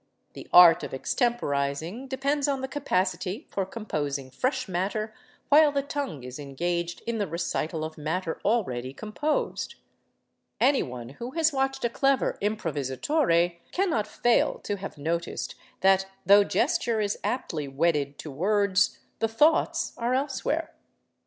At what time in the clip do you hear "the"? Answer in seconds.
0.33-0.47, 2.61-2.67, 5.71-5.83, 7.19-7.27, 19.19-19.27